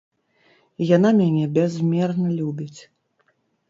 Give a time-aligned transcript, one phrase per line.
[0.95, 2.77] Яна мяне бязмерна любіць.